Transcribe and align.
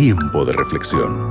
Tiempo 0.00 0.44
de 0.44 0.52
reflexión. 0.52 1.28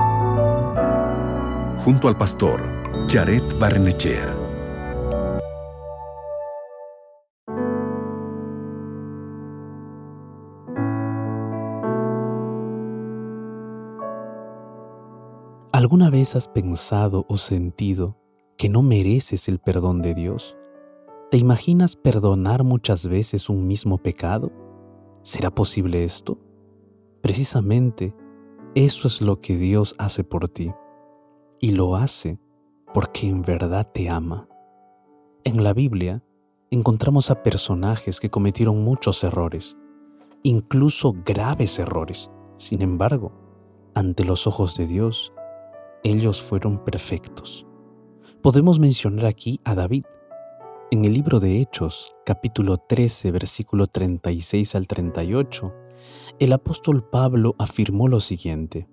Junto 1.77 2.09
al 2.09 2.17
pastor 2.17 2.61
Jared 3.07 3.41
Barnechea. 3.57 4.35
¿Alguna 15.71 16.09
vez 16.09 16.35
has 16.35 16.49
pensado 16.49 17.25
o 17.29 17.37
sentido 17.37 18.17
que 18.57 18.67
no 18.67 18.81
mereces 18.81 19.47
el 19.47 19.59
perdón 19.59 20.01
de 20.01 20.13
Dios? 20.13 20.57
¿Te 21.31 21.37
imaginas 21.37 21.95
perdonar 21.95 22.65
muchas 22.65 23.07
veces 23.07 23.49
un 23.49 23.65
mismo 23.65 23.97
pecado? 23.97 24.51
¿Será 25.21 25.51
posible 25.51 26.03
esto? 26.03 26.37
Precisamente, 27.21 28.13
eso 28.85 29.07
es 29.07 29.21
lo 29.21 29.41
que 29.41 29.57
Dios 29.57 29.95
hace 29.97 30.23
por 30.23 30.49
ti. 30.49 30.71
Y 31.59 31.71
lo 31.71 31.95
hace 31.95 32.39
porque 32.93 33.27
en 33.27 33.41
verdad 33.41 33.89
te 33.91 34.07
ama. 34.07 34.47
En 35.43 35.63
la 35.63 35.73
Biblia 35.73 36.23
encontramos 36.69 37.31
a 37.31 37.41
personajes 37.41 38.19
que 38.19 38.29
cometieron 38.29 38.83
muchos 38.83 39.23
errores, 39.23 39.79
incluso 40.43 41.15
graves 41.25 41.79
errores. 41.79 42.29
Sin 42.57 42.83
embargo, 42.83 43.31
ante 43.95 44.23
los 44.23 44.45
ojos 44.45 44.77
de 44.77 44.85
Dios, 44.85 45.33
ellos 46.03 46.43
fueron 46.43 46.83
perfectos. 46.85 47.65
Podemos 48.43 48.77
mencionar 48.77 49.25
aquí 49.25 49.59
a 49.63 49.73
David. 49.73 50.05
En 50.91 51.03
el 51.03 51.13
libro 51.13 51.39
de 51.39 51.59
Hechos, 51.59 52.15
capítulo 52.27 52.77
13, 52.77 53.31
versículo 53.31 53.87
36 53.87 54.75
al 54.75 54.85
38, 54.85 55.73
el 56.39 56.53
apóstol 56.53 57.03
Pablo 57.03 57.55
afirmó 57.57 58.07
lo 58.07 58.19
siguiente. 58.19 58.87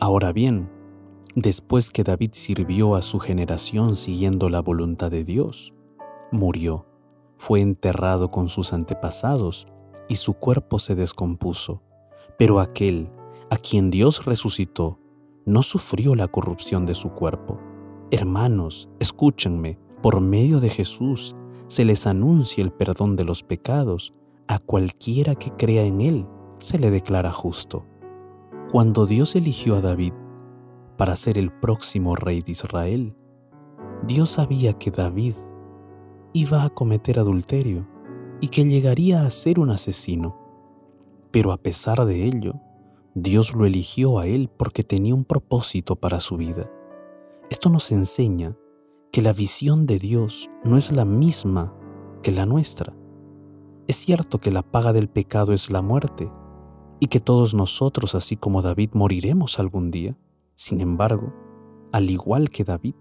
Ahora 0.00 0.32
bien, 0.32 0.70
después 1.34 1.90
que 1.90 2.04
David 2.04 2.30
sirvió 2.34 2.96
a 2.96 3.02
su 3.02 3.18
generación 3.18 3.96
siguiendo 3.96 4.48
la 4.48 4.60
voluntad 4.60 5.10
de 5.10 5.24
Dios, 5.24 5.74
murió, 6.30 6.86
fue 7.38 7.60
enterrado 7.60 8.30
con 8.30 8.48
sus 8.48 8.72
antepasados 8.72 9.66
y 10.08 10.16
su 10.16 10.34
cuerpo 10.34 10.78
se 10.78 10.94
descompuso. 10.94 11.82
Pero 12.38 12.60
aquel 12.60 13.10
a 13.50 13.56
quien 13.56 13.90
Dios 13.90 14.24
resucitó 14.24 14.98
no 15.46 15.62
sufrió 15.62 16.14
la 16.14 16.28
corrupción 16.28 16.86
de 16.86 16.94
su 16.94 17.10
cuerpo. 17.10 17.60
Hermanos, 18.10 18.88
escúchenme, 18.98 19.78
por 20.02 20.20
medio 20.20 20.60
de 20.60 20.70
Jesús 20.70 21.36
se 21.66 21.84
les 21.84 22.06
anuncia 22.06 22.62
el 22.62 22.72
perdón 22.72 23.16
de 23.16 23.24
los 23.24 23.42
pecados 23.42 24.12
a 24.48 24.58
cualquiera 24.58 25.34
que 25.34 25.50
crea 25.50 25.84
en 25.84 26.00
Él 26.00 26.26
se 26.58 26.78
le 26.78 26.90
declara 26.90 27.32
justo. 27.32 27.86
Cuando 28.70 29.06
Dios 29.06 29.36
eligió 29.36 29.76
a 29.76 29.80
David 29.80 30.12
para 30.96 31.16
ser 31.16 31.38
el 31.38 31.52
próximo 31.52 32.16
rey 32.16 32.42
de 32.42 32.52
Israel, 32.52 33.16
Dios 34.06 34.30
sabía 34.30 34.74
que 34.74 34.90
David 34.90 35.34
iba 36.32 36.64
a 36.64 36.70
cometer 36.70 37.18
adulterio 37.18 37.86
y 38.40 38.48
que 38.48 38.64
llegaría 38.64 39.24
a 39.24 39.30
ser 39.30 39.58
un 39.58 39.70
asesino. 39.70 40.36
Pero 41.30 41.52
a 41.52 41.56
pesar 41.56 42.04
de 42.04 42.24
ello, 42.24 42.54
Dios 43.14 43.54
lo 43.54 43.64
eligió 43.64 44.18
a 44.18 44.26
él 44.26 44.50
porque 44.56 44.82
tenía 44.82 45.14
un 45.14 45.24
propósito 45.24 45.96
para 45.96 46.20
su 46.20 46.36
vida. 46.36 46.70
Esto 47.50 47.70
nos 47.70 47.92
enseña 47.92 48.56
que 49.12 49.22
la 49.22 49.32
visión 49.32 49.86
de 49.86 49.98
Dios 49.98 50.50
no 50.64 50.76
es 50.76 50.90
la 50.90 51.04
misma 51.04 51.72
que 52.22 52.32
la 52.32 52.46
nuestra. 52.46 52.92
Es 53.86 53.96
cierto 53.96 54.40
que 54.40 54.50
la 54.50 54.62
paga 54.62 54.92
del 54.92 55.08
pecado 55.08 55.52
es 55.52 55.70
la 55.70 55.82
muerte 55.82 56.30
y 57.00 57.08
que 57.08 57.20
todos 57.20 57.54
nosotros, 57.54 58.14
así 58.14 58.36
como 58.36 58.62
David, 58.62 58.90
moriremos 58.94 59.58
algún 59.58 59.90
día. 59.90 60.16
Sin 60.54 60.80
embargo, 60.80 61.34
al 61.92 62.08
igual 62.08 62.48
que 62.50 62.64
David, 62.64 62.94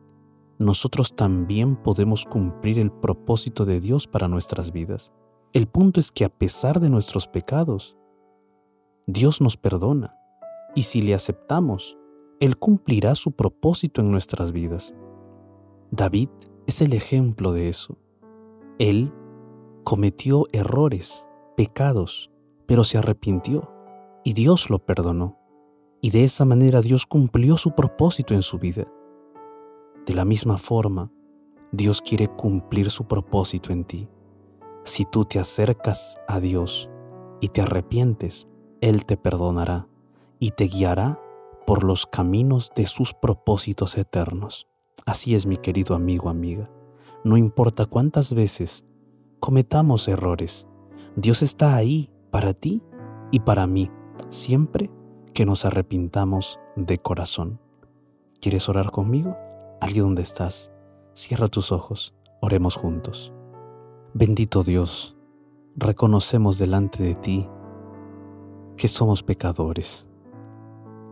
nosotros 0.60 1.16
también 1.16 1.78
podemos 1.78 2.26
cumplir 2.26 2.80
el 2.80 2.92
propósito 2.92 3.66
de 3.66 3.80
Dios 3.80 4.08
para 4.08 4.28
nuestras 4.28 4.72
vidas. 4.72 5.14
El 5.54 5.68
punto 5.68 6.00
es 6.00 6.12
que 6.12 6.26
a 6.26 6.30
pesar 6.30 6.80
de 6.80 6.90
nuestros 6.90 7.28
pecados, 7.28 7.98
Dios 9.08 9.40
nos 9.40 9.56
perdona 9.56 10.18
y 10.76 10.84
si 10.84 11.02
le 11.02 11.14
aceptamos, 11.14 11.98
Él 12.40 12.58
cumplirá 12.58 13.16
su 13.16 13.32
propósito 13.32 14.02
en 14.02 14.12
nuestras 14.12 14.52
vidas. 14.52 14.94
David 15.92 16.30
es 16.68 16.82
el 16.82 16.94
ejemplo 16.94 17.54
de 17.54 17.70
eso. 17.70 17.98
Él 18.80 19.14
cometió 19.84 20.48
errores, 20.52 21.28
pecados, 21.56 22.32
pero 22.66 22.84
se 22.84 22.98
arrepintió 22.98 23.72
y 24.24 24.34
Dios 24.34 24.70
lo 24.70 24.80
perdonó. 24.80 25.38
Y 26.02 26.12
de 26.12 26.24
esa 26.24 26.46
manera 26.46 26.82
Dios 26.82 27.06
cumplió 27.06 27.58
su 27.58 27.72
propósito 27.72 28.34
en 28.34 28.42
su 28.42 28.60
vida. 28.60 28.88
De 30.06 30.14
la 30.14 30.26
misma 30.26 30.58
forma, 30.58 31.12
Dios 31.72 32.02
quiere 32.02 32.28
cumplir 32.28 32.92
su 32.92 33.06
propósito 33.06 33.72
en 33.72 33.86
ti. 33.86 34.10
Si 34.84 35.06
tú 35.06 35.26
te 35.26 35.40
acercas 35.40 36.18
a 36.28 36.40
Dios 36.40 36.90
y 37.40 37.50
te 37.50 37.62
arrepientes, 37.62 38.48
Él 38.82 39.06
te 39.06 39.16
perdonará 39.16 39.88
y 40.40 40.52
te 40.52 40.66
guiará 40.66 41.22
por 41.66 41.86
los 41.86 42.06
caminos 42.06 42.72
de 42.76 42.86
sus 42.86 43.14
propósitos 43.14 43.98
eternos. 43.98 44.68
Así 45.06 45.36
es 45.36 45.46
mi 45.46 45.58
querido 45.58 45.96
amigo, 45.96 46.30
amiga. 46.30 46.70
No 47.24 47.38
importa 47.38 47.86
cuántas 47.86 48.34
veces 48.34 48.86
cometamos 49.44 50.08
errores. 50.08 50.70
Dios 51.18 51.42
está 51.42 51.76
ahí 51.76 52.10
para 52.32 52.54
ti 52.54 52.82
y 53.30 53.42
para 53.42 53.68
mí, 53.68 53.92
siempre 54.30 54.90
que 55.34 55.46
nos 55.46 55.66
arrepintamos 55.66 56.62
de 56.78 56.98
corazón. 56.98 57.60
¿Quieres 58.40 58.70
orar 58.70 58.92
conmigo? 58.92 59.36
Allí 59.82 60.00
donde 60.00 60.22
estás, 60.22 60.72
cierra 61.12 61.50
tus 61.50 61.74
ojos, 61.74 62.16
oremos 62.40 62.76
juntos. 62.76 63.34
Bendito 64.14 64.64
Dios, 64.64 65.18
reconocemos 65.76 66.58
delante 66.58 67.04
de 67.04 67.16
ti 67.16 67.50
que 68.78 68.88
somos 68.88 69.24
pecadores, 69.24 70.08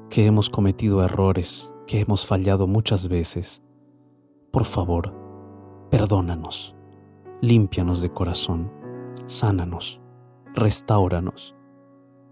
que 0.10 0.26
hemos 0.26 0.50
cometido 0.50 1.04
errores, 1.04 1.74
que 1.86 2.00
hemos 2.00 2.26
fallado 2.26 2.66
muchas 2.66 3.10
veces. 3.10 3.62
Por 4.52 4.64
favor, 4.64 5.14
perdónanos 5.90 6.78
límpianos 7.42 8.04
de 8.04 8.12
corazón, 8.12 8.72
sánanos, 9.26 10.00
restauranos. 10.54 11.56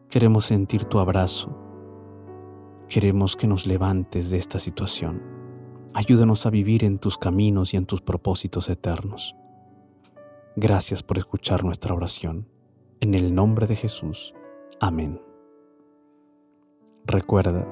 Queremos 0.08 0.46
sentir 0.46 0.86
tu 0.86 1.00
abrazo. 1.00 1.50
Queremos 2.88 3.36
que 3.36 3.48
nos 3.48 3.66
levantes 3.66 4.30
de 4.30 4.38
esta 4.38 4.60
situación. 4.60 5.24
Ayúdanos 5.96 6.46
a 6.46 6.52
vivir 6.52 6.84
en 6.84 7.00
tus 7.00 7.18
caminos 7.18 7.74
y 7.74 7.78
en 7.78 7.88
tus 7.88 8.02
propósitos 8.02 8.70
eternos. 8.70 9.36
Gracias 10.56 11.02
por 11.02 11.18
escuchar 11.18 11.64
nuestra 11.64 11.96
oración. 11.96 12.48
En 13.00 13.16
el 13.16 13.34
nombre 13.34 13.66
de 13.66 13.76
Jesús. 13.76 14.36
Amén. 14.80 15.20
Recuerda, 17.06 17.68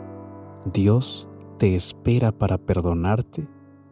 Dios 0.73 1.27
te 1.59 1.75
espera 1.75 2.31
para 2.31 2.57
perdonarte 2.57 3.47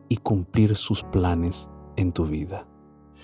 y 0.09 0.17
cumplir 0.17 0.75
sus 0.75 1.03
planes 1.03 1.69
en 1.95 2.11
tu 2.11 2.25
vida. 2.25 2.67